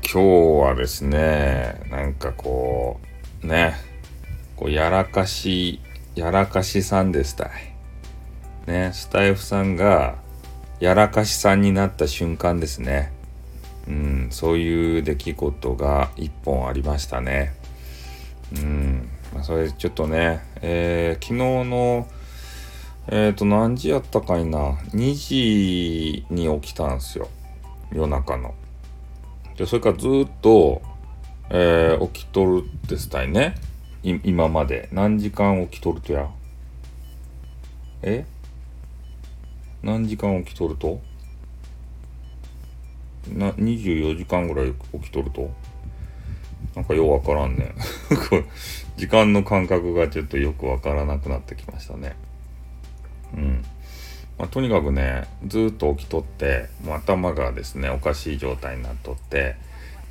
[0.00, 3.00] 今日はですね、なんかこ
[3.42, 3.74] う、ね、
[4.56, 5.80] こうやらかし、
[6.14, 7.50] やらかしさんでしたい。
[8.66, 10.16] ね、スタイフさんが
[10.80, 13.12] やらかしさんになった瞬間ですね。
[13.88, 17.54] うん、そういう出来事が一本ありましたね。
[18.56, 22.08] うん、まあ、それちょっとね、えー、昨日の、
[23.08, 27.28] えっ、ー、と、何時やったかいな、2時に起きたんですよ。
[27.92, 28.54] 夜中の。
[29.62, 30.82] で、それからずっと、
[31.48, 33.54] えー、起きとるですたいね。
[34.02, 34.88] 今まで。
[34.90, 36.28] 何時間起きとるとや？
[38.02, 38.26] え？
[39.84, 41.00] 何時間起きとると？
[43.28, 45.48] な、24時間ぐらい起きとると？
[46.74, 47.72] なんかようわからんね。
[48.98, 52.16] 時間の感覚がちょっとよくわからなくなってきましたね。
[53.36, 53.64] うん。
[54.42, 59.54] まあ、とにかくね、ずっと起きとって、もう頭がですね、おかしい状態になっとって、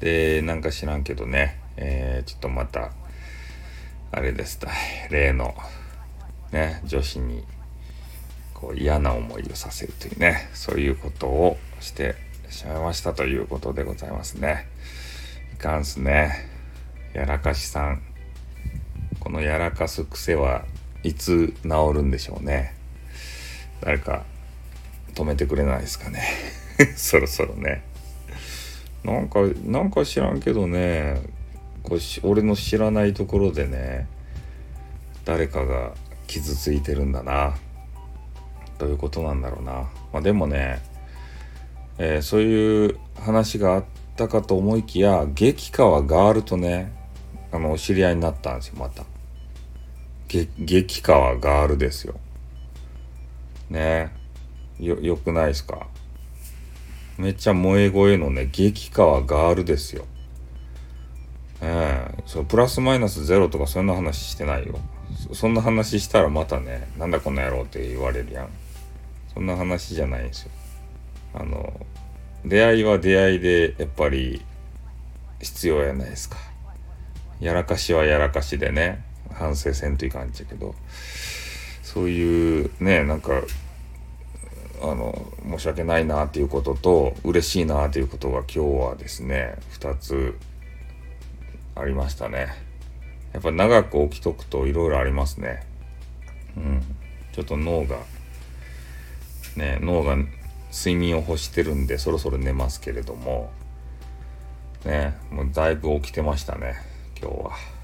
[0.00, 2.92] で、なんか知らんけどね、えー、ちょっとまた、
[4.12, 4.68] あれですた
[5.10, 5.54] 例の、
[6.52, 7.42] ね、女子に、
[8.52, 12.14] こう嫌な思いをさせるというね、そういうことをして
[12.50, 14.68] しまいましたということでございますね。
[15.54, 16.50] いかんすね。
[17.14, 18.02] やらかしさん。
[19.20, 20.66] このやらかす癖は
[21.02, 22.77] いつ治るんでしょうね。
[23.80, 24.24] 誰か
[25.14, 26.22] 止めてくれないですかね。
[26.96, 27.82] そろそろね。
[29.04, 31.20] なんかなんか知らんけどね。
[31.82, 34.06] こう俺の知らないところでね
[35.24, 35.92] 誰かが
[36.26, 37.56] 傷ついてるんだな。
[38.78, 39.72] ということなんだろうな、
[40.12, 40.80] まあ、でもね、
[41.98, 43.84] えー、そういう話があっ
[44.16, 46.92] たかと思いきや激川ガールとね
[47.50, 49.04] あのお知り合いになったんですよまた。
[50.28, 52.20] 激川ガールですよ。
[53.70, 54.12] ね
[54.78, 55.86] よ、よくないですか？
[57.18, 60.04] めっちゃ萌え声のね、激川ガールですよ。
[61.60, 64.78] ええそう、プラスマイナスゼロとかそんな話してないよ。
[65.32, 68.48] そんな話したらまたね、なんだこの野郎って言われるやん。
[69.34, 70.50] そんな話じゃないんですよ。
[71.34, 71.86] あの、
[72.44, 74.42] 出会いは出会いでやっぱり
[75.40, 76.36] 必要やないですか。
[77.40, 80.76] やらかしはやらかしでね、反省せんといかんちゃけど。
[81.88, 83.40] そういうねなんか
[84.82, 88.58] あの申し訳ないなっていうことと嬉しいなっていうことが今日
[88.90, 90.38] はですね2つ
[91.74, 92.48] ありましたね。
[93.32, 95.66] やっぱ長く起きとくといろいろありますね。
[96.58, 96.82] うん。
[97.32, 97.96] ちょっと脳が
[99.56, 100.16] ね脳が
[100.70, 103.50] 睡眠を欲してるんでそろそろ寝ますけれども
[104.84, 106.74] ねもうだいぶ起きてましたね
[107.18, 107.77] 今日は。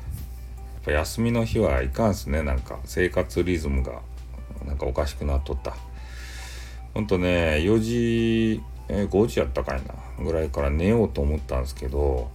[0.84, 2.42] ぱ休みの日はいかんすね。
[2.42, 4.00] なんか生活リズムが
[4.66, 5.76] なんかおかしくなっとった。
[6.94, 12.30] ほんとね4時、え、5時やったかいなぐらいから寝ようと思ったんですけど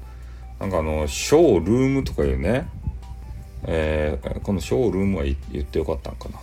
[0.59, 2.67] なんかあのショールームとかいうね
[3.63, 6.39] えー、このショールームは言ってよかったんかな。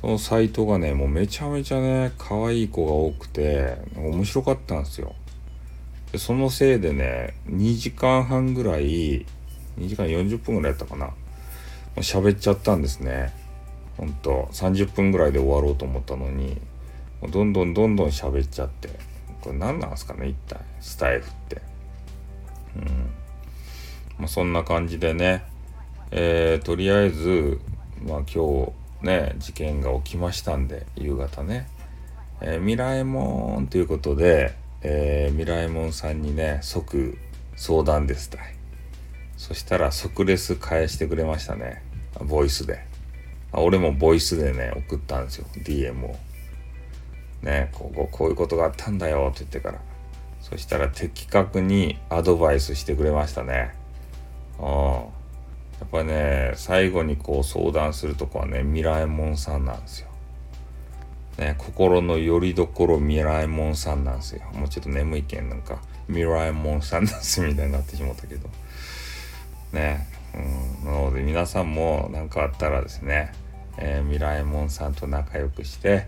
[0.00, 5.14] そのサイトがねもうめちゃめちゃね可愛い子が多くて面白かったんですよ。
[6.12, 9.26] でそのせいでね2時間半ぐらい
[9.78, 11.10] 2時間40分ぐらいやったかな。
[11.96, 13.32] 喋っちゃったんですね。
[13.96, 16.60] ほんと30分ぐらいで終わろうと思ったのに
[17.20, 18.88] もうどんどんどんどん喋っちゃって。
[19.40, 20.58] これ何なんすかね一体。
[20.80, 21.62] スタイフって。
[22.76, 22.84] うん。
[24.18, 25.44] まあそんな感じでね。
[26.10, 27.58] えー、とりあえず
[28.06, 31.68] まあ今日ね事件が起きましたんで夕方ね、
[32.40, 37.18] えー、ミラエモンということで、えー、ミラエモンさんにね即
[37.56, 38.54] 相談ですたい。
[39.36, 41.82] そしたら即レス返してくれましたね。
[42.20, 42.84] ボイスで。
[43.52, 45.46] 俺もボイスでね、送ったんですよ。
[45.54, 46.16] DM を。
[47.42, 49.80] ね、こうこういうことがあったんだよって言ってから。
[50.40, 53.74] そしたら的確にアドバイスしてくれましたね。
[54.58, 54.66] うん。
[54.66, 60.08] やっぱね、最後にこう相談するとこはね、ミラエモンさんなんですよ。
[61.38, 64.42] ね、心の拠り所ミラエモンさんなんですよ。
[64.52, 68.48] もうちょっと眠いけんなんか、ミラエモンさんなんすみたいになってしまったけど。
[69.74, 70.06] ね、
[70.82, 73.32] うん、なので皆さんも何かあったらですね、
[73.76, 76.06] えー、ミラエモンさんと仲良くして、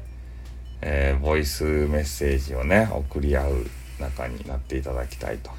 [0.81, 3.67] えー、ボイスメッセージをね送り合う
[4.01, 5.51] 仲になっていただきたいと。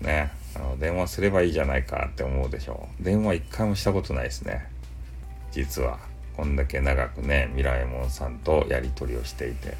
[0.00, 0.30] ね。
[0.56, 3.02] あの電話すればいいじゃないかって思うでしょう。
[3.02, 4.66] 電話一回もしたことないですね。
[5.50, 5.98] 実は。
[6.36, 9.76] こんだけ長くねミラエモンさんとやり取りをしていて。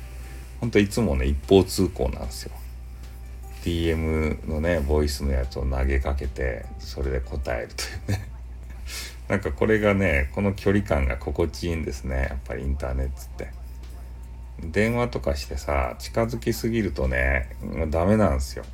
[0.60, 2.52] ほんといつもね一方通行なんですよ。
[3.64, 8.28] DM のねボイスのやつを投げかけてそれで答えるというね。
[9.26, 12.26] なんかこれがねこの距離感が心地いいんですね。
[12.28, 13.48] やっぱりインターネットって。
[14.62, 17.48] 電話とかしてさ近づきすぎるとね
[17.88, 18.64] ダメなんですよ。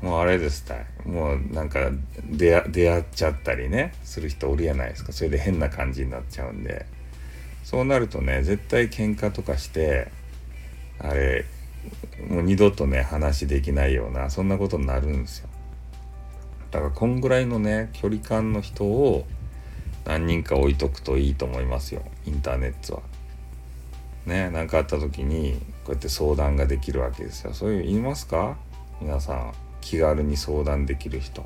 [0.00, 0.86] もうあれですたい。
[1.04, 1.90] もうなんか
[2.24, 5.12] 出会出会っちゃったりねする人おるやないですか。
[5.12, 6.86] それで変な感じになっちゃうんで。
[7.64, 10.10] そうなるとね絶対喧嘩とかして
[10.98, 11.44] あれ
[12.28, 15.48] もう二度とね話できないようなそんなことになるんですよ
[16.70, 19.26] だからこんぐらいのね距離感の人を
[20.04, 23.02] 何人か置いとくといいと思いますよインターネットは。
[24.26, 27.54] ね何かあった時にこうやって相談ができるわけですよ。
[27.54, 28.58] そういう言いますか？
[29.00, 31.44] 皆さん気軽に相談できる人。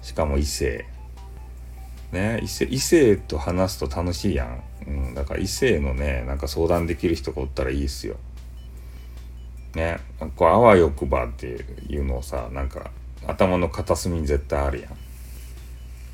[0.00, 0.86] しかも異性。
[2.12, 4.62] ね異性異性と話すと楽しいやん。
[4.86, 8.16] うん、だから異性のねなんか相談できる人がおったらいいっすよ。
[9.74, 10.00] ね
[10.36, 12.90] こうあわよくばっていうのをさなんか
[13.26, 14.96] 頭の片隅に絶対あるやん。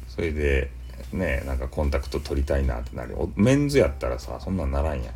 [0.08, 0.70] それで
[1.12, 3.16] ねなんかコンタクト取りたいなってなる。
[3.37, 5.14] メンズやったらさそんなんならんやん。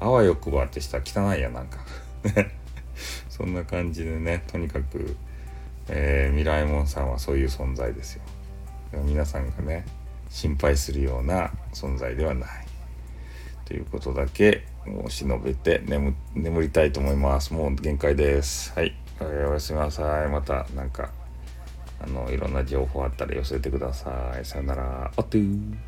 [0.00, 1.78] あわよくばってしたら汚いやなんか。
[3.28, 5.16] そんな感じでねとにかく、
[5.88, 8.22] えー、ミライモンさんはそういう存在ですよ。
[9.04, 9.84] 皆さんがね
[10.28, 12.71] 心配するような存在ではない。
[13.72, 21.10] ということだけもう忍べて眠眠りたいと思いますもう限界ですはい、えー、おやすみなさいまたなんか
[21.98, 24.44] あのいろんな情報あったら寄せてください。
[24.44, 25.10] さよなら。
[25.16, 25.78] あっという。